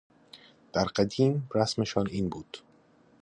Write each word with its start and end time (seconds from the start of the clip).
درقدیم 0.73 1.49
رسمشان 1.55 2.07
این 2.07 2.29
بود 2.29 2.57